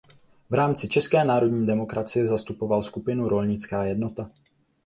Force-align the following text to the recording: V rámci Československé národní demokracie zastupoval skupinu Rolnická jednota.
V 0.49 0.53
rámci 0.53 0.87
Československé 0.87 1.23
národní 1.27 1.65
demokracie 1.67 2.25
zastupoval 2.25 2.83
skupinu 2.83 3.29
Rolnická 3.29 3.83
jednota. 3.83 4.29